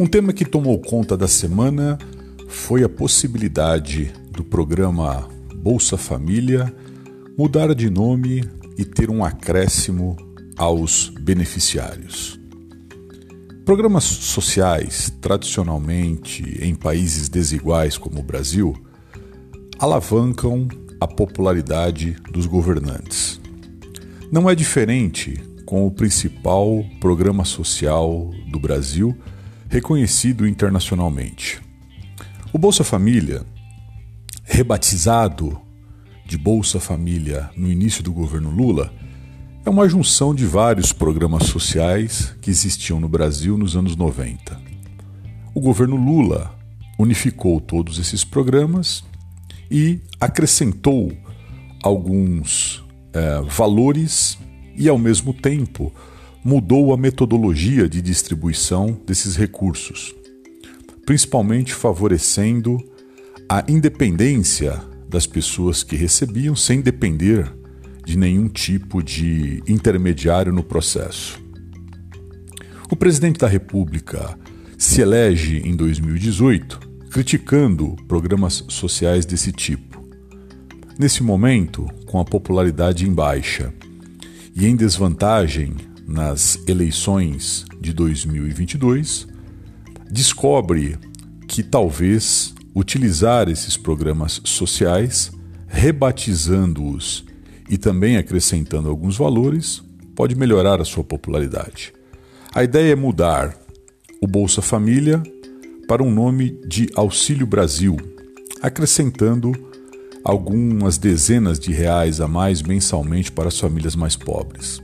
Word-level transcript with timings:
Um 0.00 0.06
tema 0.06 0.32
que 0.32 0.46
tomou 0.46 0.78
conta 0.78 1.14
da 1.14 1.28
semana 1.28 1.98
foi 2.48 2.82
a 2.82 2.88
possibilidade 2.88 4.10
do 4.32 4.42
programa 4.42 5.28
Bolsa 5.56 5.98
Família 5.98 6.74
mudar 7.36 7.74
de 7.74 7.90
nome 7.90 8.42
e 8.78 8.84
ter 8.86 9.10
um 9.10 9.22
acréscimo 9.22 10.16
aos 10.56 11.10
beneficiários. 11.20 12.40
Programas 13.66 14.04
sociais, 14.04 15.12
tradicionalmente 15.20 16.58
em 16.64 16.74
países 16.74 17.28
desiguais 17.28 17.98
como 17.98 18.20
o 18.20 18.24
Brasil, 18.24 18.74
alavancam 19.78 20.66
a 20.98 21.06
popularidade 21.06 22.16
dos 22.32 22.46
governantes. 22.46 23.38
Não 24.32 24.48
é 24.48 24.54
diferente 24.54 25.34
com 25.66 25.86
o 25.86 25.90
principal 25.90 26.82
programa 27.02 27.44
social 27.44 28.30
do 28.50 28.58
Brasil 28.58 29.14
reconhecido 29.70 30.48
internacionalmente. 30.48 31.62
O 32.52 32.58
Bolsa 32.58 32.82
Família, 32.82 33.46
rebatizado 34.42 35.60
de 36.26 36.36
Bolsa 36.36 36.80
Família 36.80 37.48
no 37.56 37.70
início 37.70 38.02
do 38.02 38.12
governo 38.12 38.50
Lula, 38.50 38.92
é 39.64 39.70
uma 39.70 39.88
junção 39.88 40.34
de 40.34 40.44
vários 40.44 40.92
programas 40.92 41.44
sociais 41.44 42.34
que 42.42 42.50
existiam 42.50 42.98
no 42.98 43.08
Brasil 43.08 43.56
nos 43.56 43.76
anos 43.76 43.94
90. 43.94 44.60
O 45.54 45.60
governo 45.60 45.94
Lula 45.94 46.52
unificou 46.98 47.60
todos 47.60 48.00
esses 48.00 48.24
programas 48.24 49.04
e 49.70 50.00
acrescentou 50.20 51.16
alguns 51.80 52.84
é, 53.12 53.40
valores 53.42 54.36
e, 54.76 54.88
ao 54.88 54.98
mesmo 54.98 55.32
tempo, 55.32 55.92
mudou 56.44 56.92
a 56.92 56.96
metodologia 56.96 57.88
de 57.88 58.00
distribuição 58.00 58.98
desses 59.06 59.36
recursos, 59.36 60.14
principalmente 61.04 61.74
favorecendo 61.74 62.78
a 63.48 63.64
independência 63.68 64.80
das 65.08 65.26
pessoas 65.26 65.82
que 65.82 65.96
recebiam 65.96 66.54
sem 66.54 66.80
depender 66.80 67.52
de 68.04 68.16
nenhum 68.16 68.48
tipo 68.48 69.02
de 69.02 69.62
intermediário 69.66 70.52
no 70.52 70.62
processo. 70.62 71.40
O 72.90 72.96
presidente 72.96 73.38
da 73.38 73.48
República 73.48 74.38
se 74.78 75.00
elege 75.00 75.58
em 75.58 75.76
2018 75.76 76.90
criticando 77.10 77.96
programas 78.06 78.64
sociais 78.68 79.26
desse 79.26 79.50
tipo. 79.50 80.00
Nesse 80.96 81.22
momento, 81.24 81.86
com 82.06 82.20
a 82.20 82.24
popularidade 82.24 83.06
em 83.06 83.12
baixa 83.12 83.74
e 84.54 84.66
em 84.66 84.76
desvantagem 84.76 85.74
nas 86.10 86.58
eleições 86.66 87.64
de 87.80 87.92
2022, 87.92 89.28
descobre 90.10 90.98
que 91.46 91.62
talvez 91.62 92.52
utilizar 92.74 93.48
esses 93.48 93.76
programas 93.76 94.40
sociais, 94.44 95.30
rebatizando-os 95.68 97.24
e 97.68 97.78
também 97.78 98.16
acrescentando 98.16 98.88
alguns 98.88 99.16
valores, 99.16 99.84
pode 100.16 100.34
melhorar 100.34 100.80
a 100.80 100.84
sua 100.84 101.04
popularidade. 101.04 101.92
A 102.52 102.64
ideia 102.64 102.92
é 102.92 102.96
mudar 102.96 103.56
o 104.20 104.26
Bolsa 104.26 104.60
Família 104.60 105.22
para 105.86 106.02
um 106.02 106.10
nome 106.10 106.58
de 106.66 106.90
Auxílio 106.96 107.46
Brasil, 107.46 107.96
acrescentando 108.60 109.52
algumas 110.24 110.98
dezenas 110.98 111.58
de 111.58 111.72
reais 111.72 112.20
a 112.20 112.26
mais 112.26 112.62
mensalmente 112.62 113.30
para 113.30 113.46
as 113.46 113.58
famílias 113.58 113.94
mais 113.94 114.16
pobres. 114.16 114.82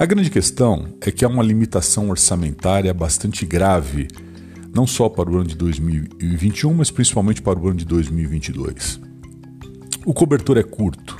A 0.00 0.06
grande 0.06 0.30
questão 0.30 0.94
é 1.02 1.10
que 1.10 1.26
há 1.26 1.28
uma 1.28 1.42
limitação 1.42 2.08
orçamentária 2.08 2.94
bastante 2.94 3.44
grave, 3.44 4.08
não 4.74 4.86
só 4.86 5.10
para 5.10 5.28
o 5.28 5.36
ano 5.36 5.44
de 5.44 5.54
2021, 5.54 6.72
mas 6.72 6.90
principalmente 6.90 7.42
para 7.42 7.58
o 7.58 7.68
ano 7.68 7.76
de 7.76 7.84
2022. 7.84 8.98
O 10.06 10.14
cobertor 10.14 10.56
é 10.56 10.62
curto, 10.62 11.18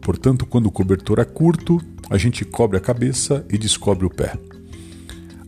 portanto, 0.00 0.46
quando 0.46 0.64
o 0.64 0.70
cobertor 0.70 1.18
é 1.18 1.24
curto, 1.26 1.82
a 2.08 2.16
gente 2.16 2.46
cobre 2.46 2.78
a 2.78 2.80
cabeça 2.80 3.44
e 3.50 3.58
descobre 3.58 4.06
o 4.06 4.10
pé. 4.10 4.32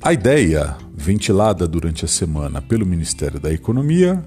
A 0.03 0.12
ideia, 0.12 0.77
ventilada 0.94 1.66
durante 1.66 2.04
a 2.04 2.09
semana 2.09 2.60
pelo 2.60 2.84
Ministério 2.84 3.41
da 3.41 3.50
Economia, 3.50 4.22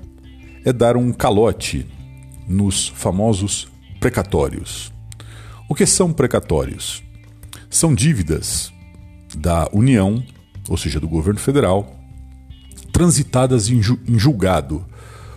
é 0.66 0.74
dar 0.74 0.98
um 0.98 1.14
calote 1.14 1.86
nos 2.48 2.88
famosos 2.88 3.68
precatórios. 4.00 4.92
O 5.70 5.76
que 5.76 5.86
são 5.86 6.12
precatórios? 6.12 7.04
São 7.74 7.94
dívidas 7.94 8.72
da 9.36 9.68
União, 9.74 10.24
ou 10.70 10.78
seja, 10.78 11.00
do 11.00 11.08
governo 11.08 11.40
federal, 11.40 12.00
transitadas 12.92 13.68
em, 13.70 13.82
julgado, 13.82 14.86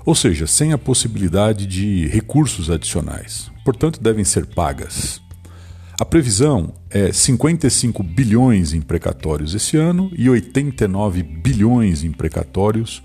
ou 0.04 0.14
seja, 0.14 0.46
sem 0.46 0.72
a 0.72 0.78
possibilidade 0.78 1.66
de 1.66 2.06
recursos 2.08 2.70
adicionais. 2.70 3.50
Portanto, 3.64 4.00
devem 4.02 4.22
ser 4.22 4.46
pagas. 4.46 5.20
A 5.98 6.04
previsão 6.04 6.74
é 6.90 7.10
55 7.10 8.02
bilhões 8.02 8.74
em 8.74 8.82
precatórios 8.82 9.54
esse 9.54 9.78
ano 9.78 10.10
e 10.14 10.28
89 10.28 11.22
bilhões 11.22 12.04
em 12.04 12.12
precatórios 12.12 13.02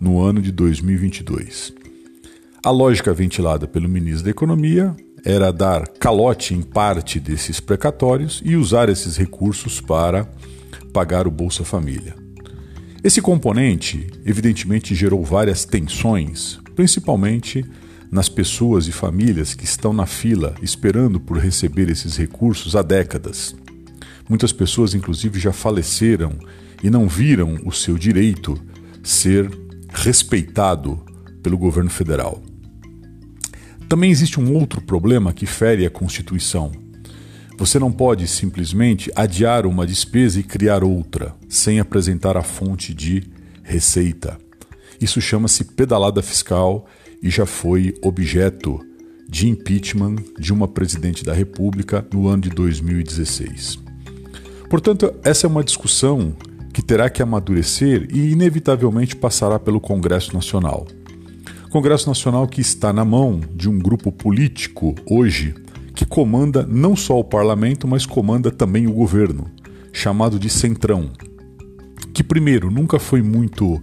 no 0.00 0.22
ano 0.22 0.40
de 0.40 0.52
2022. 0.52 1.72
A 2.64 2.70
lógica 2.70 3.12
ventilada 3.12 3.66
pelo 3.66 3.88
ministro 3.88 4.24
da 4.24 4.30
Economia 4.30 4.94
era 5.28 5.52
dar 5.52 5.86
calote 5.86 6.54
em 6.54 6.62
parte 6.62 7.20
desses 7.20 7.60
precatórios 7.60 8.40
e 8.42 8.56
usar 8.56 8.88
esses 8.88 9.18
recursos 9.18 9.78
para 9.78 10.26
pagar 10.90 11.26
o 11.26 11.30
Bolsa 11.30 11.66
Família. 11.66 12.16
Esse 13.04 13.20
componente, 13.20 14.06
evidentemente, 14.24 14.94
gerou 14.94 15.22
várias 15.22 15.66
tensões, 15.66 16.58
principalmente 16.74 17.62
nas 18.10 18.30
pessoas 18.30 18.88
e 18.88 18.92
famílias 18.92 19.52
que 19.52 19.66
estão 19.66 19.92
na 19.92 20.06
fila 20.06 20.54
esperando 20.62 21.20
por 21.20 21.36
receber 21.36 21.90
esses 21.90 22.16
recursos 22.16 22.74
há 22.74 22.80
décadas. 22.80 23.54
Muitas 24.30 24.50
pessoas, 24.50 24.94
inclusive, 24.94 25.38
já 25.38 25.52
faleceram 25.52 26.38
e 26.82 26.88
não 26.88 27.06
viram 27.06 27.58
o 27.66 27.70
seu 27.70 27.98
direito 27.98 28.58
ser 29.02 29.50
respeitado 29.90 31.04
pelo 31.42 31.58
governo 31.58 31.90
federal. 31.90 32.42
Também 33.88 34.10
existe 34.10 34.38
um 34.38 34.54
outro 34.54 34.82
problema 34.82 35.32
que 35.32 35.46
fere 35.46 35.86
a 35.86 35.90
Constituição. 35.90 36.70
Você 37.56 37.78
não 37.78 37.90
pode 37.90 38.28
simplesmente 38.28 39.10
adiar 39.16 39.66
uma 39.66 39.86
despesa 39.86 40.38
e 40.38 40.42
criar 40.42 40.84
outra, 40.84 41.34
sem 41.48 41.80
apresentar 41.80 42.36
a 42.36 42.42
fonte 42.42 42.92
de 42.92 43.24
receita. 43.62 44.36
Isso 45.00 45.20
chama-se 45.20 45.64
pedalada 45.64 46.22
fiscal 46.22 46.86
e 47.22 47.30
já 47.30 47.46
foi 47.46 47.94
objeto 48.02 48.78
de 49.26 49.48
impeachment 49.48 50.16
de 50.38 50.52
uma 50.52 50.68
presidente 50.68 51.24
da 51.24 51.32
República 51.32 52.06
no 52.12 52.28
ano 52.28 52.42
de 52.42 52.50
2016. 52.50 53.78
Portanto, 54.68 55.14
essa 55.24 55.46
é 55.46 55.48
uma 55.48 55.64
discussão 55.64 56.36
que 56.74 56.82
terá 56.82 57.08
que 57.08 57.22
amadurecer 57.22 58.06
e, 58.12 58.32
inevitavelmente, 58.32 59.16
passará 59.16 59.58
pelo 59.58 59.80
Congresso 59.80 60.34
Nacional. 60.34 60.86
Congresso 61.70 62.08
Nacional 62.08 62.48
que 62.48 62.62
está 62.62 62.94
na 62.94 63.04
mão 63.04 63.40
de 63.54 63.68
um 63.68 63.78
grupo 63.78 64.10
político 64.10 64.94
hoje 65.04 65.54
que 65.94 66.06
comanda 66.06 66.66
não 66.66 66.96
só 66.96 67.18
o 67.18 67.24
parlamento, 67.24 67.86
mas 67.86 68.06
comanda 68.06 68.50
também 68.50 68.86
o 68.86 68.92
governo, 68.92 69.50
chamado 69.92 70.38
de 70.38 70.48
Centrão, 70.48 71.10
que 72.14 72.22
primeiro 72.22 72.70
nunca 72.70 72.98
foi 72.98 73.20
muito 73.20 73.82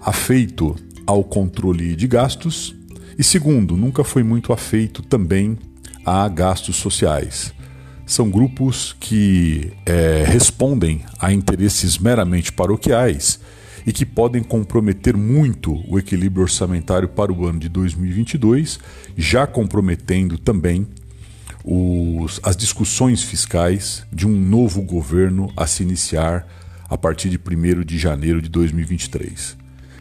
afeito 0.00 0.74
ao 1.06 1.22
controle 1.22 1.94
de 1.94 2.08
gastos 2.08 2.74
e 3.16 3.22
segundo, 3.22 3.76
nunca 3.76 4.02
foi 4.02 4.24
muito 4.24 4.52
afeito 4.52 5.00
também 5.00 5.56
a 6.04 6.26
gastos 6.28 6.76
sociais. 6.76 7.54
São 8.04 8.28
grupos 8.28 8.94
que 8.98 9.72
é, 9.86 10.24
respondem 10.26 11.02
a 11.18 11.32
interesses 11.32 11.96
meramente 11.96 12.52
paroquiais 12.52 13.38
e 13.86 13.92
que 13.92 14.06
podem 14.06 14.42
comprometer 14.42 15.16
muito 15.16 15.82
o 15.88 15.98
equilíbrio 15.98 16.42
orçamentário 16.42 17.08
para 17.08 17.32
o 17.32 17.46
ano 17.46 17.58
de 17.58 17.68
2022, 17.68 18.78
já 19.16 19.46
comprometendo 19.46 20.38
também 20.38 20.86
os, 21.64 22.40
as 22.42 22.56
discussões 22.56 23.22
fiscais 23.22 24.06
de 24.12 24.26
um 24.26 24.38
novo 24.38 24.82
governo 24.82 25.52
a 25.56 25.66
se 25.66 25.82
iniciar 25.82 26.46
a 26.88 26.96
partir 26.96 27.30
de 27.30 27.38
1 27.38 27.82
de 27.84 27.98
janeiro 27.98 28.40
de 28.40 28.48
2023. 28.48 29.56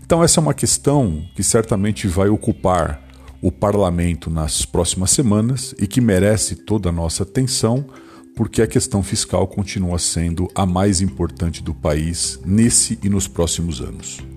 Então, 0.06 0.24
essa 0.24 0.40
é 0.40 0.42
uma 0.42 0.54
questão 0.54 1.26
que 1.36 1.44
certamente 1.44 2.08
vai 2.08 2.28
ocupar 2.28 3.02
o 3.42 3.52
parlamento 3.52 4.30
nas 4.30 4.66
próximas 4.66 5.12
semanas 5.12 5.74
e 5.80 5.88
que 5.88 6.00
merece 6.00 6.56
toda 6.56 6.90
a 6.90 6.92
nossa 6.92 7.24
atenção 7.24 7.86
porque 8.36 8.62
a 8.62 8.68
questão 8.68 9.04
fiscal 9.04 9.48
continua 9.48 10.00
sendo 10.00 10.50
a 10.56 10.66
mais 10.66 11.02
importante 11.02 11.62
do 11.62 11.74
país 11.74 12.40
nesse 12.46 12.98
e 13.04 13.10
nos 13.10 13.28
próximos 13.28 13.82
anos. 13.82 14.33